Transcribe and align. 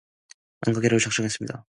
안 0.61 0.73
가기로 0.73 0.97
작정했습니다. 0.99 1.65